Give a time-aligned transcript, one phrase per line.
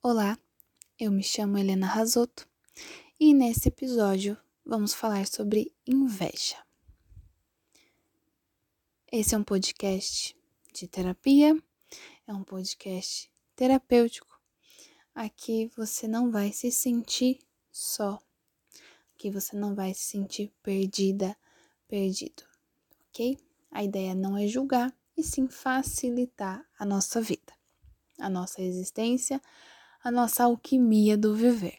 [0.00, 0.38] Olá,
[0.96, 2.48] eu me chamo Helena Razotto
[3.18, 6.56] e nesse episódio vamos falar sobre inveja.
[9.10, 10.36] Esse é um podcast
[10.72, 11.60] de terapia,
[12.28, 14.40] é um podcast terapêutico.
[15.12, 18.20] Aqui você não vai se sentir só,
[19.16, 21.36] aqui você não vai se sentir perdida,
[21.88, 22.44] perdido,
[23.08, 23.36] ok?
[23.68, 27.52] A ideia não é julgar e sim facilitar a nossa vida,
[28.16, 29.42] a nossa existência
[30.02, 31.78] a nossa alquimia do viver.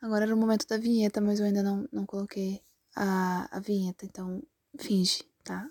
[0.00, 2.62] Agora era o momento da vinheta, mas eu ainda não, não coloquei
[2.94, 4.42] a, a vinheta, então
[4.78, 5.68] finge, tá?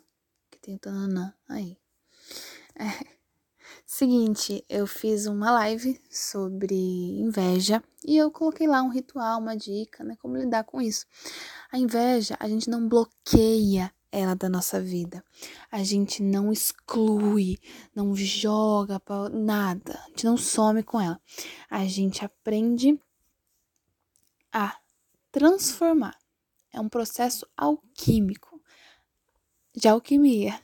[0.51, 1.77] Que tem o tananã aí.
[2.75, 3.15] É.
[3.85, 10.03] Seguinte, eu fiz uma live sobre inveja e eu coloquei lá um ritual, uma dica,
[10.03, 10.15] né?
[10.17, 11.05] Como lidar com isso.
[11.71, 15.23] A inveja, a gente não bloqueia ela da nossa vida.
[15.71, 17.57] A gente não exclui,
[17.93, 21.19] não joga para nada, a gente não some com ela.
[21.69, 22.99] A gente aprende
[24.51, 24.77] a
[25.31, 26.17] transformar.
[26.71, 28.61] É um processo alquímico,
[29.75, 30.59] de alquimia.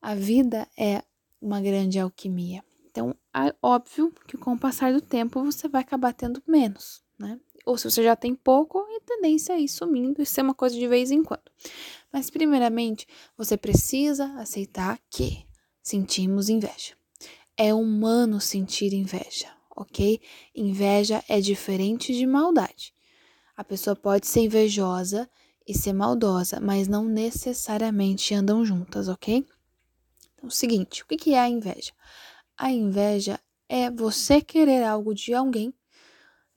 [0.00, 1.02] A vida é
[1.40, 2.64] uma grande alquimia.
[2.90, 7.38] Então, é óbvio que com o passar do tempo você vai acabar tendo menos, né?
[7.68, 10.74] Ou se você já tem pouco, a tendência é ir sumindo e ser uma coisa
[10.74, 11.52] de vez em quando.
[12.10, 15.44] Mas, primeiramente, você precisa aceitar que
[15.82, 16.94] sentimos inveja.
[17.58, 20.18] É humano sentir inveja, ok?
[20.54, 22.94] Inveja é diferente de maldade.
[23.54, 25.28] A pessoa pode ser invejosa
[25.66, 29.46] e ser maldosa, mas não necessariamente andam juntas, ok?
[30.34, 31.92] Então, o seguinte: o que é a inveja?
[32.56, 33.38] A inveja
[33.68, 35.74] é você querer algo de alguém,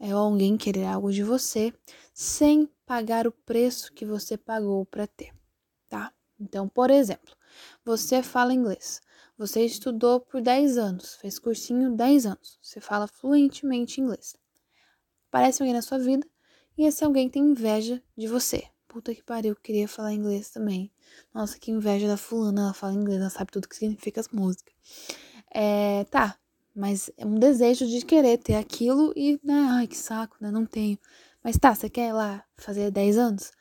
[0.01, 1.73] é alguém querer algo de você,
[2.13, 5.33] sem pagar o preço que você pagou para ter
[5.91, 6.11] tá?
[6.39, 7.35] Então, por exemplo,
[7.85, 9.01] você fala inglês.
[9.37, 12.57] Você estudou por 10 anos, fez cursinho 10 anos.
[12.61, 14.35] Você fala fluentemente inglês.
[15.27, 16.25] Aparece alguém na sua vida
[16.77, 18.63] e esse alguém tem inveja de você.
[18.87, 20.91] Puta que pariu, eu queria falar inglês também.
[21.33, 24.73] Nossa, que inveja da fulana, ela fala inglês, ela sabe tudo que significa as músicas.
[25.53, 26.37] É, tá,
[26.75, 30.65] mas é um desejo de querer ter aquilo e, né, ai, que saco, né, não
[30.65, 30.97] tenho.
[31.43, 33.51] Mas tá, você quer ir lá fazer 10 anos?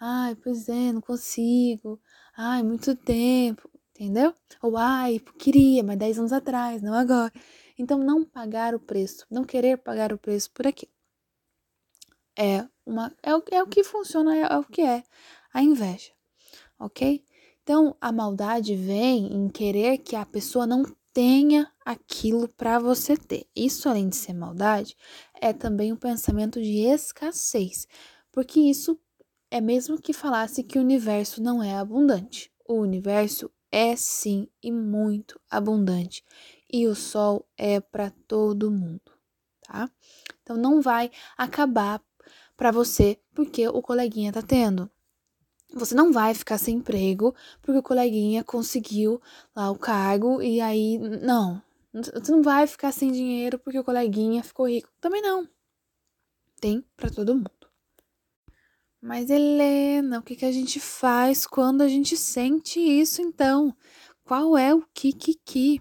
[0.00, 2.00] Ai, pois é, não consigo.
[2.36, 4.34] Ai, muito tempo, entendeu?
[4.62, 7.32] Ou ai, queria, mas 10 anos atrás, não agora.
[7.78, 10.88] Então, não pagar o preço, não querer pagar o preço por aqui.
[12.36, 15.02] É, uma, é, o, é o que funciona, é, é o que é
[15.52, 16.12] a inveja,
[16.78, 17.24] ok?
[17.62, 20.84] Então, a maldade vem em querer que a pessoa não
[21.18, 23.44] tenha aquilo para você ter.
[23.56, 24.96] Isso, além de ser maldade,
[25.34, 27.88] é também um pensamento de escassez,
[28.30, 28.96] porque isso
[29.50, 32.52] é mesmo que falasse que o universo não é abundante.
[32.64, 36.24] O universo é sim e muito abundante.
[36.72, 39.10] E o sol é para todo mundo,
[39.62, 39.90] tá?
[40.40, 42.00] Então não vai acabar
[42.56, 44.88] para você porque o coleguinha tá tendo.
[45.74, 49.20] Você não vai ficar sem emprego porque o coleguinha conseguiu
[49.54, 51.62] lá o cargo e aí não.
[51.92, 54.88] Você não vai ficar sem dinheiro porque o coleguinha ficou rico.
[55.00, 55.46] Também não.
[56.60, 57.50] Tem para todo mundo.
[59.00, 63.74] Mas Helena, o que, que a gente faz quando a gente sente isso então?
[64.24, 65.80] Qual é o kikiki?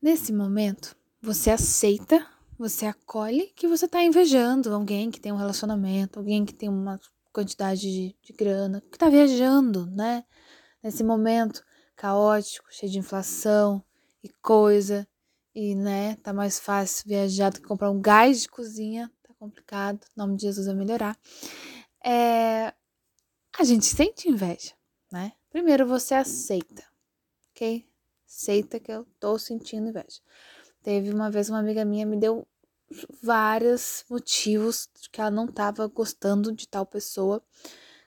[0.00, 2.26] Nesse momento, você aceita,
[2.58, 7.00] você acolhe que você está invejando alguém que tem um relacionamento, alguém que tem uma
[7.32, 10.24] quantidade de, de grana, que está viajando, né?
[10.82, 11.64] Nesse momento
[11.96, 13.82] caótico, cheio de inflação
[14.22, 15.06] e coisa,
[15.54, 19.10] e né, tá mais fácil viajar do que comprar um gás de cozinha,
[19.42, 21.18] complicado, em nome de Jesus vai melhorar.
[22.04, 22.72] É,
[23.58, 24.72] a gente sente inveja,
[25.10, 25.32] né?
[25.50, 26.84] Primeiro você aceita,
[27.50, 27.84] ok?
[28.24, 30.20] Aceita que eu tô sentindo inveja.
[30.80, 32.46] Teve uma vez uma amiga minha me deu
[33.22, 37.42] vários motivos que ela não tava gostando de tal pessoa.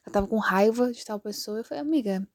[0.06, 1.60] Ela tava com raiva de tal pessoa.
[1.60, 2.28] Eu falei, amiga,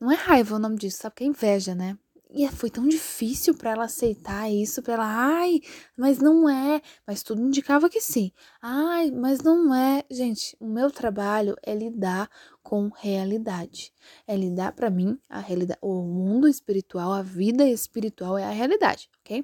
[0.00, 1.98] não é raiva o nome disso, sabe que é inveja, né?
[2.30, 5.60] E foi tão difícil para ela aceitar isso, para ela, ai,
[5.96, 8.32] mas não é, mas tudo indicava que sim.
[8.60, 10.04] Ai, mas não é.
[10.10, 12.28] Gente, o meu trabalho é lidar
[12.62, 13.94] com realidade.
[14.26, 19.08] É lidar para mim a realidade, o mundo espiritual, a vida espiritual é a realidade,
[19.20, 19.42] OK?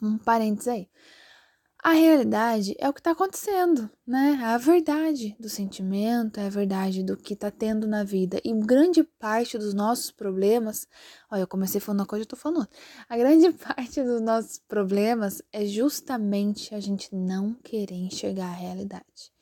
[0.00, 0.88] Um parênteses aí.
[1.80, 4.36] A realidade é o que está acontecendo, né?
[4.42, 8.40] É a verdade do sentimento, é a verdade do que está tendo na vida.
[8.44, 10.88] E grande parte dos nossos problemas,
[11.30, 12.76] olha, eu comecei falando uma coisa, eu tô falando outra.
[13.08, 19.32] A grande parte dos nossos problemas é justamente a gente não querer enxergar a realidade.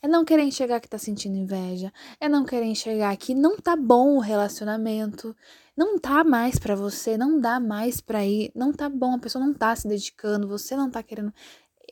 [0.00, 3.74] É não querer enxergar que tá sentindo inveja, é não querer enxergar que não tá
[3.74, 5.34] bom o relacionamento,
[5.76, 9.44] não tá mais para você, não dá mais para ir, não tá bom, a pessoa
[9.44, 11.32] não tá se dedicando, você não tá querendo.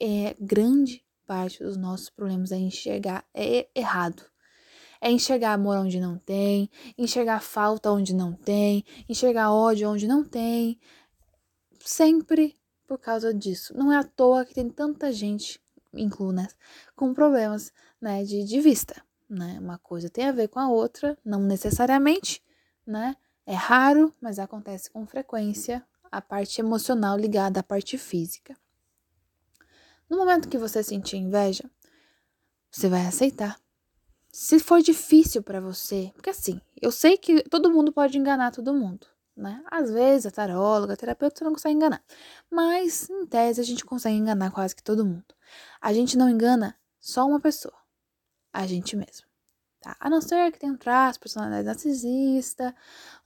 [0.04, 4.24] É grande parte dos nossos problemas é enxergar é errado.
[5.00, 6.68] É enxergar amor onde não tem,
[6.98, 10.80] enxergar falta onde não tem, enxergar ódio onde não tem.
[11.78, 13.72] Sempre por causa disso.
[13.76, 15.60] Não é à toa que tem tanta gente,
[15.94, 16.48] incluo né,
[16.96, 19.00] com problemas né, de, de vista.
[19.30, 19.56] Né?
[19.60, 22.42] Uma coisa tem a ver com a outra, não necessariamente,
[22.84, 23.16] né?
[23.46, 28.56] É raro, mas acontece com frequência a parte emocional ligada à parte física.
[30.12, 31.64] No momento que você sentir inveja,
[32.70, 33.58] você vai aceitar.
[34.30, 38.74] Se for difícil para você, porque assim, eu sei que todo mundo pode enganar todo
[38.74, 39.64] mundo, né?
[39.70, 42.04] Às vezes a taróloga, a terapeuta não consegue enganar,
[42.50, 45.34] mas em tese a gente consegue enganar quase que todo mundo.
[45.80, 47.78] A gente não engana só uma pessoa,
[48.52, 49.31] a gente mesmo.
[49.82, 49.96] Tá?
[49.98, 52.72] A não ser que tenha um traço, personalidade narcisista,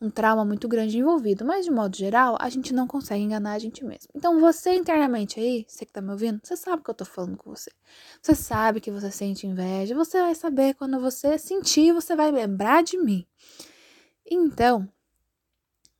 [0.00, 3.58] um trauma muito grande envolvido, mas de modo geral, a gente não consegue enganar a
[3.58, 4.08] gente mesmo.
[4.14, 7.36] Então, você internamente aí, você que tá me ouvindo, você sabe que eu tô falando
[7.36, 7.70] com você.
[8.22, 12.82] Você sabe que você sente inveja, você vai saber quando você sentir, você vai lembrar
[12.82, 13.26] de mim.
[14.24, 14.90] Então,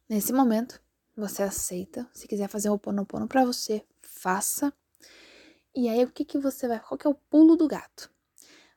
[0.08, 0.80] nesse momento,
[1.14, 2.08] você aceita.
[2.14, 4.72] Se quiser fazer o um oponopono para você, faça.
[5.74, 6.80] E aí, o que que você vai.
[6.80, 8.10] Qual que é o pulo do gato?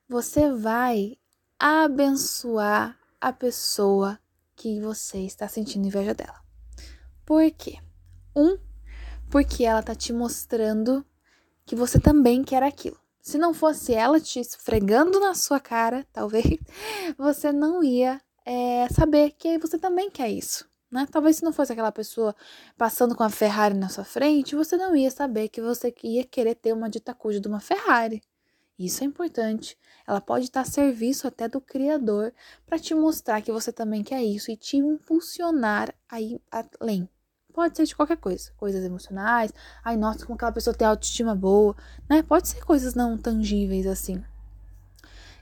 [0.06, 1.16] Você vai
[1.60, 4.18] abençoar a pessoa
[4.56, 6.40] que você está sentindo inveja dela.
[7.26, 7.76] Por quê?
[8.34, 8.56] Um,
[9.30, 11.04] porque ela tá te mostrando
[11.66, 12.98] que você também quer aquilo.
[13.20, 16.46] Se não fosse ela te esfregando na sua cara, talvez
[17.18, 20.66] você não ia é, saber que você também quer isso.
[20.90, 21.06] Né?
[21.10, 22.34] Talvez se não fosse aquela pessoa
[22.76, 26.54] passando com a Ferrari na sua frente, você não ia saber que você ia querer
[26.54, 28.22] ter uma dita de uma Ferrari.
[28.80, 29.76] Isso é importante.
[30.08, 32.32] Ela pode estar a serviço até do Criador
[32.64, 37.06] para te mostrar que você também quer isso e te impulsionar a ir além.
[37.52, 39.52] Pode ser de qualquer coisa, coisas emocionais.
[39.84, 41.76] Ai, nossa, como aquela pessoa tem autoestima boa,
[42.08, 42.22] né?
[42.22, 44.24] Pode ser coisas não tangíveis assim.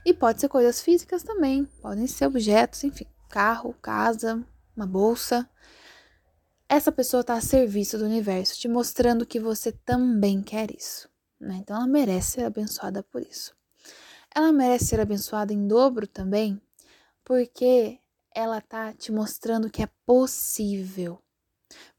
[0.05, 4.43] E pode ser coisas físicas também, podem ser objetos, enfim, carro, casa,
[4.75, 5.49] uma bolsa.
[6.67, 11.08] Essa pessoa está a serviço do universo, te mostrando que você também quer isso.
[11.39, 11.57] Né?
[11.61, 13.55] Então ela merece ser abençoada por isso.
[14.33, 16.61] Ela merece ser abençoada em dobro também,
[17.23, 17.99] porque
[18.35, 21.19] ela tá te mostrando que é possível.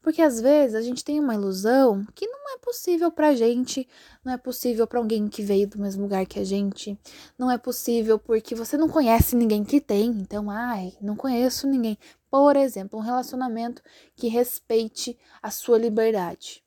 [0.01, 3.87] Porque às vezes a gente tem uma ilusão que não é possível pra gente,
[4.23, 6.99] não é possível para alguém que veio do mesmo lugar que a gente,
[7.37, 11.97] não é possível porque você não conhece ninguém que tem, então, ai, não conheço ninguém.
[12.29, 13.81] Por exemplo, um relacionamento
[14.15, 16.63] que respeite a sua liberdade.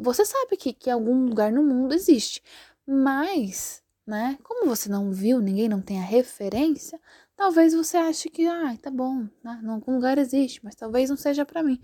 [0.00, 2.42] Você sabe que, que algum lugar no mundo existe,
[2.86, 7.00] mas, né, como você não viu, ninguém não tem a referência,
[7.36, 11.16] talvez você ache que, ah, tá bom, né, em algum lugar existe, mas talvez não
[11.16, 11.80] seja para mim.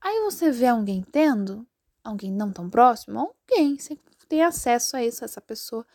[0.00, 1.66] Aí você vê alguém tendo,
[2.04, 3.98] alguém não tão próximo, alguém, você
[4.28, 5.86] tem acesso a isso, a essa pessoa,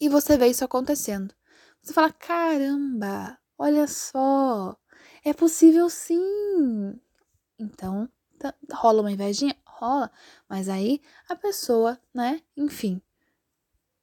[0.00, 1.34] e você vê isso acontecendo.
[1.82, 4.76] Você fala: caramba, olha só,
[5.24, 6.98] é possível sim.
[7.58, 8.08] Então,
[8.72, 9.56] rola uma invejinha?
[9.78, 10.10] Rola,
[10.48, 13.00] mas aí a pessoa, né, enfim,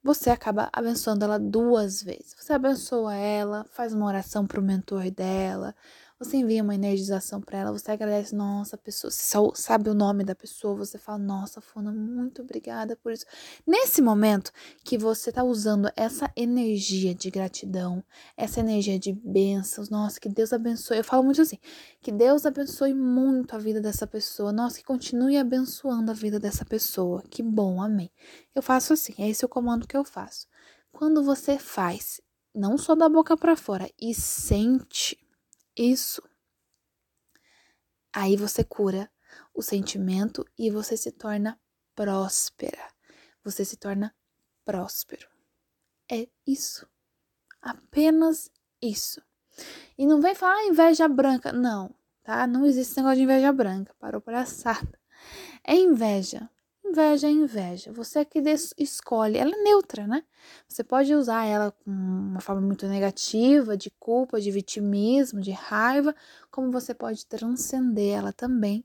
[0.02, 2.34] você acaba abençoando ela duas vezes.
[2.38, 5.74] Você abençoa ela, faz uma oração pro mentor dela,
[6.18, 9.10] você envia uma energização para ela, você agradece, nossa, pessoa,
[9.54, 13.26] sabe o nome da pessoa, você fala, nossa, Funa, muito obrigada por isso.
[13.66, 14.50] Nesse momento
[14.82, 18.02] que você tá usando essa energia de gratidão,
[18.36, 20.96] essa energia de bênçãos, nossa, que Deus abençoe.
[20.96, 21.58] Eu falo muito assim,
[22.00, 26.64] que Deus abençoe muito a vida dessa pessoa, nossa, que continue abençoando a vida dessa
[26.64, 27.22] pessoa.
[27.28, 28.10] Que bom, amém.
[28.54, 30.46] Eu faço assim, é o comando que eu faço.
[30.90, 32.22] Quando você faz,
[32.54, 35.18] não só da boca para fora, e sente
[35.76, 36.22] isso.
[38.12, 39.10] Aí você cura
[39.54, 41.60] o sentimento e você se torna
[41.94, 42.88] próspera.
[43.44, 44.14] Você se torna
[44.64, 45.28] próspero.
[46.10, 46.88] É isso.
[47.60, 49.20] Apenas isso.
[49.98, 51.52] E não vem falar ah, inveja branca.
[51.52, 52.46] Não, tá?
[52.46, 53.94] Não existe negócio de inveja branca.
[53.98, 54.98] Parou para assada.
[55.64, 56.48] É inveja
[56.88, 57.92] Inveja é inveja.
[57.92, 58.40] Você é que
[58.78, 59.36] escolhe.
[59.36, 60.22] Ela é neutra, né?
[60.68, 66.14] Você pode usar ela com uma forma muito negativa, de culpa, de vitimismo, de raiva,
[66.48, 68.84] como você pode transcender ela também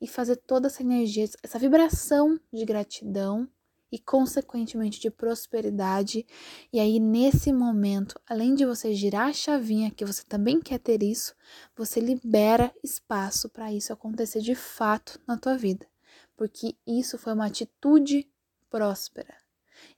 [0.00, 3.46] e fazer toda essa energia, essa vibração de gratidão
[3.92, 6.24] e, consequentemente, de prosperidade.
[6.72, 11.02] E aí, nesse momento, além de você girar a chavinha, que você também quer ter
[11.02, 11.34] isso,
[11.76, 15.91] você libera espaço para isso acontecer de fato na tua vida
[16.36, 18.30] porque isso foi uma atitude
[18.70, 19.36] próspera.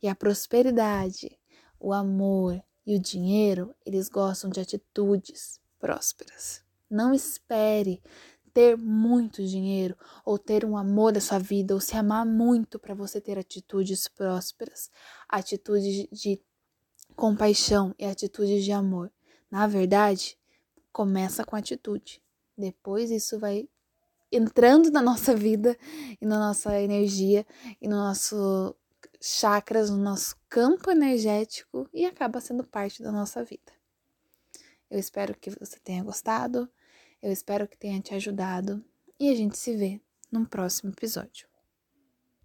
[0.02, 1.38] E a prosperidade,
[1.78, 6.62] o amor e o dinheiro, eles gostam de atitudes prósperas.
[6.90, 8.02] Não espere
[8.52, 12.94] ter muito dinheiro ou ter um amor da sua vida ou se amar muito para
[12.94, 14.90] você ter atitudes prósperas,
[15.28, 16.40] atitudes de
[17.16, 19.12] compaixão e atitudes de amor.
[19.50, 20.38] Na verdade,
[20.92, 22.22] começa com atitude.
[22.56, 23.68] Depois isso vai
[24.30, 25.76] entrando na nossa vida
[26.20, 27.46] e na nossa energia
[27.80, 28.74] e no nosso
[29.20, 33.72] chakras, no nosso campo energético e acaba sendo parte da nossa vida.
[34.90, 36.68] Eu espero que você tenha gostado,
[37.22, 38.84] eu espero que tenha te ajudado
[39.18, 40.00] e a gente se vê
[40.30, 41.53] num próximo episódio.